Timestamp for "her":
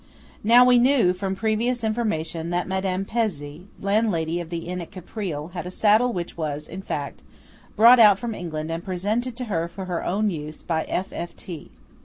9.45-9.67, 9.85-10.03